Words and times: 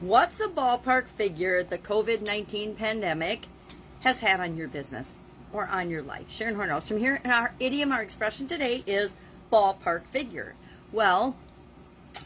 What's 0.00 0.40
a 0.40 0.48
ballpark 0.48 1.08
figure 1.08 1.62
the 1.62 1.76
COVID 1.76 2.26
19 2.26 2.74
pandemic 2.74 3.46
has 4.00 4.20
had 4.20 4.40
on 4.40 4.56
your 4.56 4.66
business 4.66 5.12
or 5.52 5.66
on 5.66 5.90
your 5.90 6.00
life? 6.00 6.30
Sharon 6.30 6.54
Hornostrom 6.54 6.98
here, 6.98 7.20
and 7.22 7.30
our 7.30 7.52
idiom, 7.60 7.92
our 7.92 8.00
expression 8.00 8.48
today 8.48 8.82
is 8.86 9.14
ballpark 9.52 10.06
figure. 10.06 10.54
Well, 10.90 11.36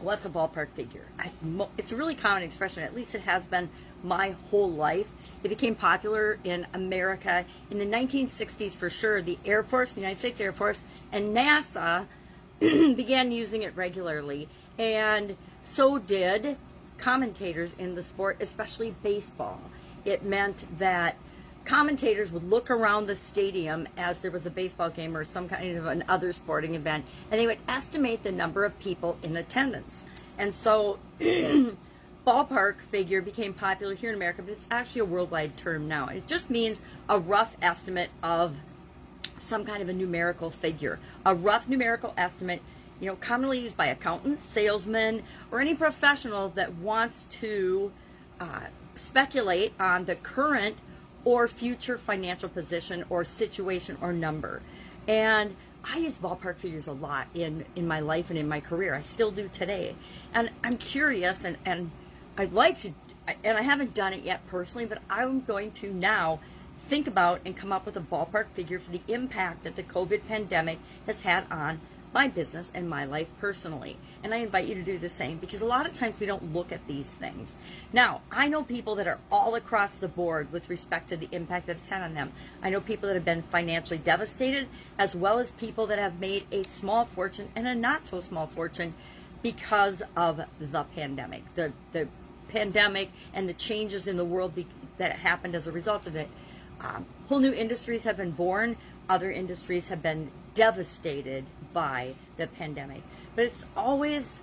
what's 0.00 0.24
a 0.24 0.30
ballpark 0.30 0.70
figure? 0.70 1.04
I, 1.18 1.30
it's 1.76 1.92
a 1.92 1.96
really 1.96 2.14
common 2.14 2.42
expression, 2.42 2.84
at 2.84 2.96
least 2.96 3.14
it 3.14 3.20
has 3.20 3.44
been 3.44 3.68
my 4.02 4.34
whole 4.50 4.70
life. 4.70 5.10
It 5.44 5.48
became 5.48 5.74
popular 5.74 6.38
in 6.44 6.66
America 6.72 7.44
in 7.70 7.78
the 7.78 7.84
1960s 7.84 8.76
for 8.76 8.88
sure. 8.88 9.20
The 9.20 9.38
Air 9.44 9.62
Force, 9.62 9.92
the 9.92 10.00
United 10.00 10.20
States 10.20 10.40
Air 10.40 10.54
Force, 10.54 10.80
and 11.12 11.36
NASA 11.36 12.06
began 12.60 13.30
using 13.30 13.60
it 13.60 13.76
regularly. 13.76 14.48
And 14.78 15.36
so 15.64 15.98
did 15.98 16.56
commentators 16.98 17.74
in 17.78 17.94
the 17.94 18.02
sport, 18.02 18.36
especially 18.40 18.94
baseball. 19.02 19.60
It 20.04 20.24
meant 20.24 20.64
that 20.78 21.16
commentators 21.64 22.32
would 22.32 22.48
look 22.48 22.70
around 22.70 23.06
the 23.06 23.16
stadium 23.16 23.86
as 23.96 24.20
there 24.20 24.30
was 24.30 24.46
a 24.46 24.50
baseball 24.50 24.90
game 24.90 25.16
or 25.16 25.24
some 25.24 25.48
kind 25.48 25.76
of 25.76 25.86
an 25.86 26.04
other 26.08 26.32
sporting 26.32 26.74
event, 26.74 27.04
and 27.30 27.40
they 27.40 27.46
would 27.46 27.58
estimate 27.68 28.22
the 28.22 28.32
number 28.32 28.64
of 28.64 28.78
people 28.78 29.18
in 29.22 29.36
attendance. 29.36 30.04
And 30.38 30.54
so, 30.54 30.98
ballpark 32.26 32.80
figure 32.90 33.22
became 33.22 33.54
popular 33.54 33.94
here 33.94 34.10
in 34.10 34.16
America, 34.16 34.42
but 34.42 34.52
it's 34.52 34.68
actually 34.70 35.00
a 35.00 35.04
worldwide 35.04 35.56
term 35.56 35.88
now. 35.88 36.08
It 36.08 36.26
just 36.26 36.50
means 36.50 36.80
a 37.08 37.18
rough 37.18 37.56
estimate 37.62 38.10
of 38.22 38.56
some 39.38 39.64
kind 39.64 39.82
of 39.82 39.88
a 39.88 39.92
numerical 39.92 40.50
figure, 40.50 40.98
a 41.24 41.34
rough 41.34 41.68
numerical 41.68 42.12
estimate 42.16 42.60
you 43.00 43.06
know, 43.06 43.16
commonly 43.16 43.60
used 43.60 43.76
by 43.76 43.86
accountants, 43.86 44.42
salesmen, 44.42 45.22
or 45.50 45.60
any 45.60 45.74
professional 45.74 46.48
that 46.50 46.74
wants 46.74 47.26
to 47.30 47.92
uh, 48.40 48.60
speculate 48.94 49.72
on 49.78 50.04
the 50.04 50.16
current 50.16 50.76
or 51.24 51.46
future 51.46 51.98
financial 51.98 52.48
position 52.48 53.04
or 53.10 53.24
situation 53.24 53.96
or 54.00 54.12
number. 54.12 54.62
And 55.06 55.54
I 55.84 55.98
use 55.98 56.18
ballpark 56.18 56.56
figures 56.56 56.86
a 56.86 56.92
lot 56.92 57.28
in, 57.34 57.64
in 57.76 57.86
my 57.86 58.00
life 58.00 58.30
and 58.30 58.38
in 58.38 58.48
my 58.48 58.60
career. 58.60 58.94
I 58.94 59.02
still 59.02 59.30
do 59.30 59.48
today. 59.52 59.94
And 60.34 60.50
I'm 60.64 60.76
curious 60.76 61.44
and, 61.44 61.56
and 61.64 61.90
I'd 62.36 62.52
like 62.52 62.78
to, 62.80 62.92
and 63.44 63.56
I 63.56 63.62
haven't 63.62 63.94
done 63.94 64.12
it 64.12 64.24
yet 64.24 64.46
personally, 64.48 64.86
but 64.86 64.98
I'm 65.08 65.40
going 65.42 65.70
to 65.72 65.92
now 65.92 66.40
think 66.88 67.06
about 67.06 67.40
and 67.44 67.56
come 67.56 67.72
up 67.72 67.84
with 67.84 67.96
a 67.96 68.00
ballpark 68.00 68.46
figure 68.54 68.78
for 68.78 68.90
the 68.90 69.02
impact 69.08 69.64
that 69.64 69.76
the 69.76 69.82
COVID 69.82 70.26
pandemic 70.26 70.78
has 71.06 71.20
had 71.20 71.44
on 71.50 71.80
my 72.12 72.28
business 72.28 72.70
and 72.74 72.88
my 72.88 73.04
life 73.04 73.28
personally. 73.40 73.96
And 74.22 74.34
I 74.34 74.38
invite 74.38 74.66
you 74.66 74.74
to 74.74 74.82
do 74.82 74.98
the 74.98 75.08
same 75.08 75.38
because 75.38 75.60
a 75.60 75.66
lot 75.66 75.86
of 75.86 75.94
times 75.94 76.18
we 76.18 76.26
don't 76.26 76.52
look 76.52 76.72
at 76.72 76.86
these 76.86 77.10
things. 77.10 77.56
Now, 77.92 78.22
I 78.30 78.48
know 78.48 78.62
people 78.62 78.94
that 78.96 79.06
are 79.06 79.18
all 79.30 79.54
across 79.54 79.98
the 79.98 80.08
board 80.08 80.50
with 80.52 80.68
respect 80.68 81.08
to 81.10 81.16
the 81.16 81.28
impact 81.32 81.66
that 81.66 81.76
it's 81.76 81.86
had 81.86 82.02
on 82.02 82.14
them. 82.14 82.32
I 82.62 82.70
know 82.70 82.80
people 82.80 83.08
that 83.08 83.14
have 83.14 83.24
been 83.24 83.42
financially 83.42 83.98
devastated, 83.98 84.68
as 84.98 85.14
well 85.14 85.38
as 85.38 85.50
people 85.52 85.86
that 85.86 85.98
have 85.98 86.18
made 86.18 86.46
a 86.50 86.62
small 86.64 87.04
fortune 87.04 87.48
and 87.54 87.68
a 87.68 87.74
not 87.74 88.06
so 88.06 88.20
small 88.20 88.46
fortune 88.46 88.94
because 89.42 90.02
of 90.16 90.40
the 90.58 90.84
pandemic. 90.94 91.42
The, 91.54 91.72
the 91.92 92.08
pandemic 92.48 93.10
and 93.34 93.48
the 93.48 93.52
changes 93.52 94.08
in 94.08 94.16
the 94.16 94.24
world 94.24 94.54
be- 94.54 94.66
that 94.96 95.12
happened 95.12 95.54
as 95.54 95.66
a 95.66 95.72
result 95.72 96.06
of 96.06 96.16
it. 96.16 96.28
Um, 96.80 97.06
whole 97.28 97.40
new 97.40 97.52
industries 97.52 98.04
have 98.04 98.16
been 98.16 98.30
born, 98.30 98.76
other 99.08 99.30
industries 99.30 99.88
have 99.88 100.02
been 100.02 100.30
devastated 100.58 101.44
by 101.72 102.12
the 102.36 102.48
pandemic. 102.48 103.00
But 103.36 103.44
it's 103.44 103.64
always 103.76 104.40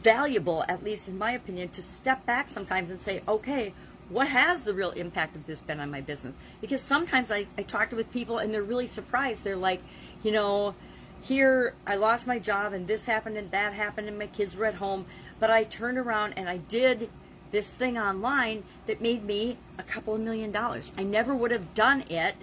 valuable, 0.00 0.64
at 0.68 0.82
least 0.82 1.06
in 1.06 1.16
my 1.16 1.30
opinion, 1.30 1.68
to 1.68 1.80
step 1.80 2.26
back 2.26 2.48
sometimes 2.48 2.90
and 2.90 3.00
say, 3.00 3.22
okay, 3.28 3.72
what 4.08 4.26
has 4.26 4.64
the 4.64 4.74
real 4.74 4.90
impact 4.90 5.36
of 5.36 5.46
this 5.46 5.60
been 5.60 5.78
on 5.78 5.92
my 5.92 6.00
business? 6.00 6.34
Because 6.60 6.80
sometimes 6.80 7.30
I, 7.30 7.46
I 7.56 7.62
talk 7.62 7.92
with 7.92 8.12
people 8.12 8.38
and 8.38 8.52
they're 8.52 8.64
really 8.64 8.88
surprised. 8.88 9.44
They're 9.44 9.54
like, 9.54 9.80
you 10.24 10.32
know, 10.32 10.74
here 11.20 11.76
I 11.86 11.94
lost 11.94 12.26
my 12.26 12.40
job 12.40 12.72
and 12.72 12.88
this 12.88 13.06
happened 13.06 13.36
and 13.36 13.48
that 13.52 13.72
happened 13.72 14.08
and 14.08 14.18
my 14.18 14.26
kids 14.26 14.56
were 14.56 14.66
at 14.66 14.74
home, 14.74 15.06
but 15.38 15.52
I 15.52 15.62
turned 15.62 15.98
around 15.98 16.32
and 16.32 16.48
I 16.48 16.56
did 16.56 17.10
this 17.52 17.76
thing 17.76 17.96
online 17.96 18.64
that 18.86 19.00
made 19.00 19.22
me 19.22 19.56
a 19.78 19.84
couple 19.84 20.16
of 20.16 20.20
million 20.20 20.50
dollars. 20.50 20.90
I 20.98 21.04
never 21.04 21.32
would 21.32 21.52
have 21.52 21.74
done 21.74 22.02
it. 22.10 22.34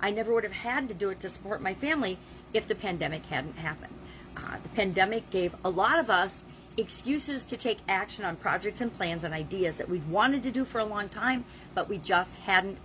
I 0.00 0.10
never 0.10 0.32
would 0.32 0.44
have 0.44 0.52
had 0.52 0.88
to 0.88 0.94
do 0.94 1.10
it 1.10 1.20
to 1.20 1.28
support 1.28 1.60
my 1.60 1.74
family 1.74 2.18
if 2.54 2.66
the 2.66 2.74
pandemic 2.74 3.26
hadn't 3.26 3.56
happened. 3.56 3.94
Uh, 4.36 4.56
the 4.62 4.68
pandemic 4.70 5.28
gave 5.30 5.54
a 5.64 5.70
lot 5.70 5.98
of 5.98 6.10
us 6.10 6.44
excuses 6.76 7.44
to 7.44 7.56
take 7.56 7.78
action 7.88 8.24
on 8.24 8.36
projects 8.36 8.80
and 8.80 8.96
plans 8.96 9.24
and 9.24 9.34
ideas 9.34 9.78
that 9.78 9.88
we'd 9.88 10.08
wanted 10.08 10.42
to 10.44 10.50
do 10.50 10.64
for 10.64 10.78
a 10.78 10.84
long 10.84 11.08
time, 11.08 11.44
but 11.74 11.88
we 11.88 11.98
just 11.98 12.34
hadn't 12.36 12.78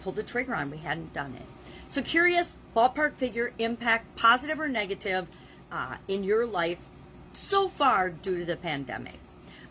pulled 0.00 0.16
the 0.16 0.22
trigger 0.22 0.54
on. 0.54 0.70
We 0.70 0.78
hadn't 0.78 1.12
done 1.12 1.34
it. 1.34 1.46
So, 1.86 2.02
curious 2.02 2.56
ballpark 2.74 3.14
figure 3.14 3.52
impact, 3.58 4.16
positive 4.16 4.60
or 4.60 4.68
negative, 4.68 5.26
uh, 5.70 5.96
in 6.08 6.24
your 6.24 6.46
life 6.46 6.78
so 7.32 7.68
far 7.68 8.10
due 8.10 8.38
to 8.38 8.44
the 8.44 8.56
pandemic. 8.56 9.18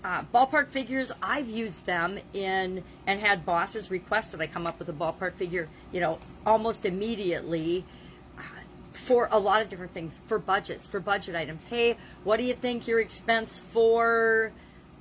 Uh, 0.04 0.24
ballpark 0.34 0.70
figures, 0.70 1.12
I've 1.22 1.50
used 1.50 1.86
them 1.86 2.20
in 2.34 2.84
and 3.06 3.20
had 3.20 3.46
bosses 3.46 3.92
request 3.92 4.32
that 4.32 4.40
I 4.40 4.48
come 4.48 4.66
up 4.66 4.80
with 4.80 4.88
a 4.88 4.94
ballpark 4.94 5.34
figure, 5.34 5.68
you 5.92 6.00
know, 6.00 6.20
almost 6.46 6.86
immediately 6.86 7.84
for 8.94 9.30
a 9.32 9.40
lot 9.40 9.62
of 9.62 9.70
different 9.70 9.92
things 9.92 10.20
for 10.28 10.40
budgets 10.40 10.86
for 10.86 11.00
budget 11.00 11.36
items. 11.36 11.66
Hey 11.66 11.98
what 12.24 12.38
do 12.38 12.44
you 12.44 12.54
think 12.54 12.88
your 12.88 13.00
expense 13.00 13.60
for 13.72 14.52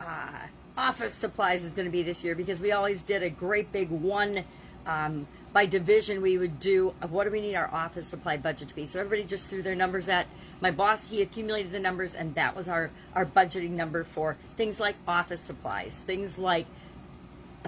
uh, 0.01 0.47
office 0.77 1.15
supplies 1.15 1.65
is 1.65 1.73
going 1.73 1.87
to 1.87 1.93
be 1.93 2.03
this 2.03 2.23
year? 2.25 2.35
Because 2.35 2.61
we 2.61 2.73
always 2.73 3.03
did 3.03 3.23
a 3.23 3.31
great 3.31 3.71
big 3.73 3.91
one 3.91 4.45
um, 4.87 5.27
by 5.53 5.67
division 5.67 6.23
we 6.23 6.39
would 6.39 6.61
do 6.61 6.95
what 7.09 7.25
do 7.25 7.31
we 7.31 7.41
need 7.41 7.55
our 7.55 7.73
office 7.75 8.07
supply 8.07 8.37
budget 8.37 8.69
to 8.69 8.75
be? 8.75 8.87
So 8.87 9.01
everybody 9.01 9.25
just 9.25 9.49
threw 9.49 9.63
their 9.63 9.75
numbers 9.75 10.09
at 10.09 10.27
my 10.61 10.71
boss 10.71 11.09
he 11.09 11.23
accumulated 11.23 11.73
the 11.73 11.81
numbers 11.81 12.15
and 12.15 12.35
that 12.35 12.57
was 12.57 12.69
our 12.69 12.91
our 13.15 13.25
budgeting 13.25 13.71
number 13.71 14.05
for 14.05 14.37
things 14.57 14.81
like 14.81 14.97
office 15.07 15.41
supplies 15.41 16.03
things 16.07 16.39
like 16.39 16.67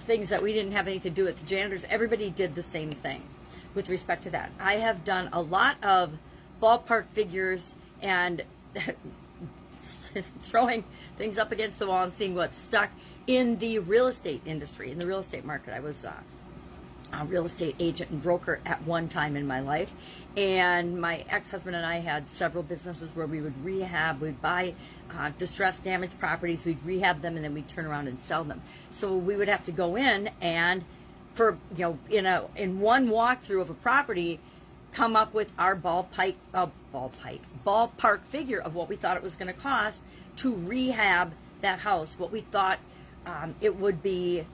things 0.00 0.28
that 0.28 0.42
we 0.42 0.52
didn't 0.52 0.72
have 0.72 0.86
anything 0.86 1.12
to 1.12 1.16
do 1.16 1.24
with 1.24 1.38
the 1.38 1.46
janitors 1.46 1.84
everybody 1.88 2.30
did 2.30 2.54
the 2.54 2.62
same 2.62 2.90
thing 2.90 3.22
with 3.74 3.88
respect 3.88 4.24
to 4.24 4.30
that. 4.30 4.50
I 4.60 4.74
have 4.74 5.04
done 5.04 5.28
a 5.32 5.40
lot 5.40 5.82
of 5.84 6.12
ballpark 6.62 7.06
figures 7.12 7.74
and 8.02 8.42
throwing 10.42 10.84
things 11.16 11.38
up 11.38 11.52
against 11.52 11.78
the 11.78 11.86
wall 11.86 12.04
and 12.04 12.12
seeing 12.12 12.34
what's 12.34 12.58
stuck 12.58 12.90
in 13.26 13.56
the 13.56 13.78
real 13.80 14.08
estate 14.08 14.42
industry, 14.44 14.90
in 14.90 14.98
the 14.98 15.06
real 15.06 15.20
estate 15.20 15.44
market. 15.44 15.72
I 15.72 15.80
was 15.80 16.04
uh, 16.04 16.12
a 17.12 17.24
real 17.24 17.46
estate 17.46 17.76
agent 17.78 18.10
and 18.10 18.22
broker 18.22 18.60
at 18.64 18.82
one 18.84 19.08
time 19.08 19.36
in 19.36 19.46
my 19.46 19.60
life. 19.60 19.92
And 20.36 21.00
my 21.00 21.24
ex 21.28 21.50
husband 21.50 21.76
and 21.76 21.84
I 21.84 21.96
had 21.96 22.28
several 22.28 22.62
businesses 22.62 23.10
where 23.14 23.26
we 23.26 23.40
would 23.40 23.64
rehab, 23.64 24.20
we'd 24.20 24.40
buy 24.40 24.74
uh, 25.16 25.30
distressed, 25.38 25.82
damaged 25.84 26.18
properties, 26.18 26.64
we'd 26.64 26.84
rehab 26.84 27.20
them, 27.20 27.36
and 27.36 27.44
then 27.44 27.54
we'd 27.54 27.68
turn 27.68 27.86
around 27.86 28.08
and 28.08 28.20
sell 28.20 28.44
them. 28.44 28.62
So 28.90 29.16
we 29.16 29.36
would 29.36 29.48
have 29.48 29.64
to 29.66 29.72
go 29.72 29.96
in 29.96 30.30
and 30.40 30.84
for 31.34 31.56
you 31.76 31.84
know 31.84 31.98
in 32.10 32.26
a 32.26 32.44
in 32.56 32.80
one 32.80 33.08
walkthrough 33.08 33.62
of 33.62 33.70
a 33.70 33.74
property 33.74 34.40
come 34.92 35.14
up 35.14 35.32
with 35.32 35.50
our 35.58 35.76
ballpark 35.76 36.34
uh, 36.54 36.66
ballpark 36.92 37.38
ballpark 37.64 38.20
figure 38.24 38.60
of 38.60 38.74
what 38.74 38.88
we 38.88 38.96
thought 38.96 39.16
it 39.16 39.22
was 39.22 39.36
going 39.36 39.46
to 39.46 39.60
cost 39.60 40.02
to 40.36 40.54
rehab 40.54 41.32
that 41.60 41.78
house 41.78 42.16
what 42.18 42.32
we 42.32 42.40
thought 42.40 42.78
um, 43.26 43.54
it 43.60 43.76
would 43.76 44.02
be 44.02 44.44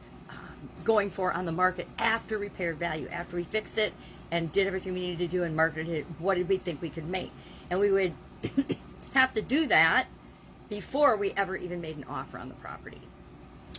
going 0.85 1.11
for 1.11 1.33
on 1.33 1.45
the 1.45 1.53
market 1.53 1.89
after 1.99 2.39
repaired 2.39 2.77
value 2.77 3.09
after 3.09 3.37
we 3.37 3.45
fixed 3.45 3.79
it 3.79 3.93
and 4.31 4.51
did 4.53 4.67
everything 4.67 4.95
we 4.95 5.01
needed 5.01 5.19
to 5.19 5.29
do 5.29 5.43
and 5.43 5.55
marketed 5.55 5.89
it 5.89 6.07
what 6.19 6.37
did 6.37 6.49
we 6.49 6.57
think 6.57 6.81
we 6.81 6.91
could 6.91 7.07
make 7.07 7.31
and 7.71 7.79
we 7.79 7.91
would 7.91 8.13
have 9.15 9.33
to 9.35 9.43
do 9.43 9.67
that 9.67 10.07
before 10.69 11.17
we 11.17 11.33
ever 11.37 11.57
even 11.57 11.81
made 11.81 11.97
an 11.97 12.05
offer 12.05 12.39
on 12.39 12.49
the 12.49 12.55
property 12.57 13.01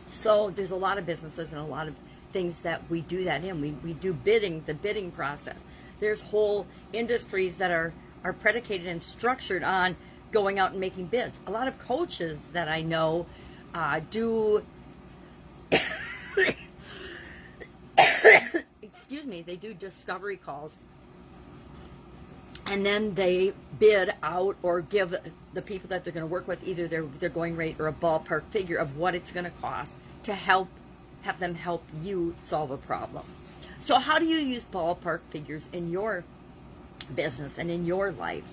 so 0.09 0.49
there's 0.51 0.71
a 0.71 0.75
lot 0.75 0.97
of 0.97 1.05
businesses 1.05 1.51
and 1.51 1.61
a 1.61 1.65
lot 1.65 1.87
of 1.87 1.95
things 2.31 2.61
that 2.61 2.81
we 2.89 3.01
do 3.01 3.23
that 3.25 3.43
in. 3.43 3.61
We, 3.61 3.71
we 3.83 3.93
do 3.93 4.13
bidding, 4.13 4.63
the 4.65 4.73
bidding 4.73 5.11
process. 5.11 5.65
There's 5.99 6.21
whole 6.21 6.67
industries 6.93 7.57
that 7.57 7.71
are, 7.71 7.93
are 8.23 8.33
predicated 8.33 8.87
and 8.87 9.01
structured 9.01 9.63
on 9.63 9.95
going 10.31 10.59
out 10.59 10.71
and 10.71 10.79
making 10.79 11.07
bids. 11.07 11.39
A 11.47 11.51
lot 11.51 11.67
of 11.67 11.79
coaches 11.79 12.47
that 12.53 12.67
I 12.67 12.81
know 12.81 13.25
uh, 13.73 14.01
do, 14.11 14.63
me, 19.27 19.41
they 19.41 19.55
do 19.55 19.73
discovery 19.73 20.37
calls 20.37 20.77
and 22.67 22.85
then 22.85 23.13
they 23.13 23.53
bid 23.79 24.13
out 24.21 24.57
or 24.61 24.81
give 24.81 25.15
the 25.53 25.61
people 25.61 25.89
that 25.89 26.03
they're 26.03 26.13
going 26.13 26.25
to 26.25 26.31
work 26.31 26.47
with 26.47 26.65
either 26.67 26.87
their, 26.87 27.03
their 27.03 27.29
going 27.29 27.55
rate 27.55 27.77
or 27.79 27.87
a 27.87 27.93
ballpark 27.93 28.43
figure 28.49 28.77
of 28.77 28.97
what 28.97 29.15
it's 29.15 29.31
going 29.31 29.45
to 29.45 29.51
cost 29.61 29.97
to 30.23 30.35
help 30.35 30.67
have 31.21 31.39
them 31.39 31.55
help 31.55 31.83
you 32.01 32.33
solve 32.37 32.71
a 32.71 32.77
problem. 32.77 33.25
So, 33.79 33.99
how 33.99 34.19
do 34.19 34.25
you 34.25 34.37
use 34.37 34.65
ballpark 34.65 35.19
figures 35.29 35.67
in 35.73 35.91
your 35.91 36.23
business 37.15 37.57
and 37.57 37.71
in 37.71 37.85
your 37.85 38.11
life? 38.11 38.43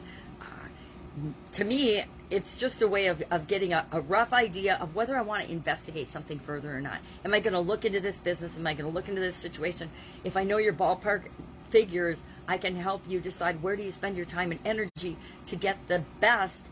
To 1.52 1.64
me, 1.64 2.04
it's 2.30 2.56
just 2.56 2.82
a 2.82 2.88
way 2.88 3.06
of, 3.06 3.22
of 3.30 3.46
getting 3.46 3.72
a, 3.72 3.86
a 3.92 4.00
rough 4.00 4.32
idea 4.32 4.76
of 4.80 4.94
whether 4.94 5.16
I 5.16 5.22
want 5.22 5.44
to 5.44 5.50
investigate 5.50 6.10
something 6.10 6.38
further 6.38 6.74
or 6.74 6.80
not. 6.80 6.98
Am 7.24 7.32
I 7.32 7.40
going 7.40 7.54
to 7.54 7.60
look 7.60 7.84
into 7.84 8.00
this 8.00 8.18
business? 8.18 8.58
Am 8.58 8.66
I 8.66 8.74
going 8.74 8.90
to 8.90 8.94
look 8.94 9.08
into 9.08 9.20
this 9.20 9.36
situation? 9.36 9.90
If 10.24 10.36
I 10.36 10.44
know 10.44 10.56
your 10.56 10.72
ballpark 10.72 11.22
figures, 11.70 12.22
I 12.48 12.58
can 12.58 12.76
help 12.76 13.02
you 13.08 13.20
decide 13.20 13.62
where 13.62 13.76
do 13.76 13.82
you 13.82 13.92
spend 13.92 14.16
your 14.16 14.26
time 14.26 14.50
and 14.50 14.60
energy 14.64 15.16
to 15.46 15.56
get 15.56 15.78
the 15.88 16.02
best 16.20 16.66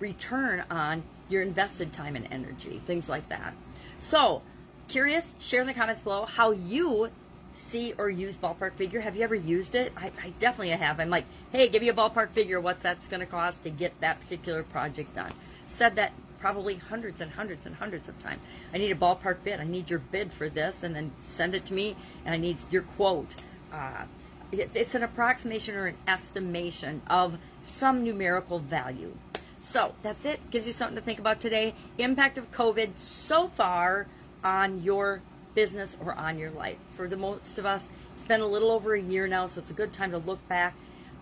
return 0.00 0.64
on 0.70 1.02
your 1.28 1.42
invested 1.42 1.92
time 1.92 2.16
and 2.16 2.26
energy, 2.32 2.80
things 2.86 3.08
like 3.08 3.28
that. 3.28 3.54
So, 4.00 4.42
curious? 4.88 5.34
Share 5.38 5.60
in 5.60 5.66
the 5.66 5.74
comments 5.74 6.02
below 6.02 6.24
how 6.24 6.50
you 6.50 7.10
see 7.54 7.92
or 7.98 8.08
use 8.08 8.36
ballpark 8.36 8.74
figure. 8.74 9.00
Have 9.00 9.16
you 9.16 9.22
ever 9.22 9.34
used 9.34 9.74
it? 9.74 9.92
I, 9.96 10.10
I 10.22 10.32
definitely 10.40 10.70
have. 10.70 11.00
I'm 11.00 11.10
like, 11.10 11.26
hey, 11.52 11.68
give 11.68 11.82
me 11.82 11.88
a 11.88 11.94
ballpark 11.94 12.30
figure 12.30 12.60
what 12.60 12.80
that's 12.80 13.08
going 13.08 13.20
to 13.20 13.26
cost 13.26 13.62
to 13.64 13.70
get 13.70 13.98
that 14.00 14.20
particular 14.20 14.62
project 14.62 15.14
done. 15.14 15.32
Said 15.66 15.96
that 15.96 16.12
probably 16.40 16.76
hundreds 16.76 17.20
and 17.20 17.30
hundreds 17.30 17.66
and 17.66 17.74
hundreds 17.74 18.08
of 18.08 18.18
times. 18.20 18.40
I 18.72 18.78
need 18.78 18.90
a 18.90 18.96
ballpark 18.96 19.38
bid. 19.44 19.60
I 19.60 19.64
need 19.64 19.90
your 19.90 19.98
bid 19.98 20.32
for 20.32 20.48
this, 20.48 20.82
and 20.82 20.94
then 20.96 21.12
send 21.20 21.54
it 21.54 21.66
to 21.66 21.74
me, 21.74 21.96
and 22.24 22.34
I 22.34 22.38
need 22.38 22.56
your 22.70 22.82
quote. 22.82 23.34
Uh, 23.72 24.04
it, 24.52 24.70
it's 24.74 24.94
an 24.94 25.02
approximation 25.02 25.74
or 25.74 25.86
an 25.86 25.96
estimation 26.08 27.02
of 27.08 27.38
some 27.62 28.02
numerical 28.04 28.58
value. 28.58 29.14
So 29.60 29.94
that's 30.02 30.24
it. 30.24 30.40
Gives 30.50 30.66
you 30.66 30.72
something 30.72 30.96
to 30.96 31.02
think 31.02 31.18
about 31.18 31.40
today. 31.40 31.74
Impact 31.98 32.38
of 32.38 32.50
COVID 32.50 32.96
so 32.96 33.48
far 33.48 34.06
on 34.42 34.82
your 34.82 35.20
business 35.54 35.96
or 36.00 36.14
on 36.14 36.38
your 36.38 36.50
life. 36.50 36.78
For 36.96 37.06
the 37.06 37.16
most 37.16 37.58
of 37.58 37.66
us, 37.66 37.88
it's 38.14 38.24
been 38.24 38.40
a 38.40 38.46
little 38.46 38.70
over 38.70 38.94
a 38.94 39.00
year 39.00 39.26
now, 39.26 39.46
so 39.46 39.60
it's 39.60 39.70
a 39.70 39.74
good 39.74 39.92
time 39.92 40.12
to 40.12 40.18
look 40.18 40.46
back. 40.48 40.74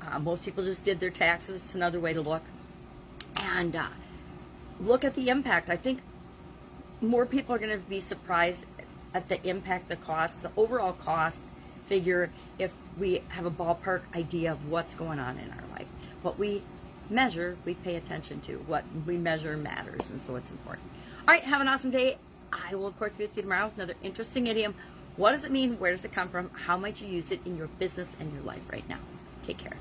Uh, 0.03 0.19
most 0.19 0.45
people 0.45 0.65
just 0.65 0.85
did 0.85 1.01
their 1.01 1.11
taxes. 1.11 1.57
It's 1.57 1.75
another 1.75 2.01
way 2.01 2.13
to 2.13 2.21
look. 2.21 2.43
And 3.37 3.75
uh, 3.77 3.87
look 4.81 5.05
at 5.05 5.15
the 5.15 5.29
impact. 5.29 5.69
I 5.71 5.77
think 5.77 6.01
more 7.01 7.27
people 7.27 7.55
are 7.55 7.59
going 7.59 7.73
to 7.73 7.79
be 7.79 8.01
surprised 8.01 8.67
at 9.15 9.29
the 9.29 9.45
impact, 9.47 9.89
the 9.89 9.97
cost, 9.97 10.43
the 10.43 10.51
overall 10.57 10.93
cost 10.93 11.43
figure 11.87 12.31
if 12.59 12.75
we 12.99 13.23
have 13.29 13.47
a 13.47 13.51
ballpark 13.51 14.03
idea 14.15 14.53
of 14.53 14.71
what's 14.71 14.95
going 14.95 15.19
on 15.19 15.39
in 15.39 15.51
our 15.51 15.65
life. 15.77 15.87
What 16.23 16.39
we 16.39 16.63
measure, 17.09 17.57
we 17.65 17.75
pay 17.75 17.97
attention 17.97 18.41
to. 18.43 18.57
What 18.67 18.85
we 19.07 19.17
measure 19.17 19.57
matters, 19.57 20.11
and 20.11 20.23
so 20.23 20.37
it's 20.37 20.51
important. 20.51 20.87
All 21.27 21.35
right, 21.35 21.43
have 21.43 21.61
an 21.61 21.69
awesome 21.69 21.91
day. 21.91 22.19
I 22.53 22.75
will, 22.75 22.87
of 22.87 22.99
course, 22.99 23.13
be 23.13 23.25
with 23.25 23.37
you 23.37 23.43
tomorrow 23.43 23.67
with 23.67 23.77
another 23.77 23.95
interesting 24.03 24.47
idiom. 24.47 24.75
What 25.17 25.33
does 25.33 25.45
it 25.45 25.51
mean? 25.51 25.79
Where 25.79 25.91
does 25.91 26.05
it 26.05 26.13
come 26.13 26.29
from? 26.29 26.51
How 26.51 26.77
might 26.77 27.01
you 27.01 27.09
use 27.09 27.31
it 27.31 27.41
in 27.45 27.57
your 27.57 27.67
business 27.79 28.15
and 28.21 28.33
your 28.33 28.43
life 28.43 28.63
right 28.71 28.89
now? 28.89 28.99
Take 29.49 29.57
care. 29.57 29.79